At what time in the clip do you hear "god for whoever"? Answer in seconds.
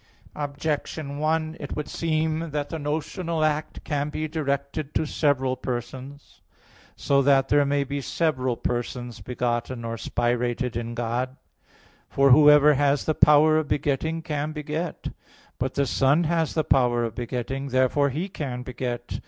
10.95-12.73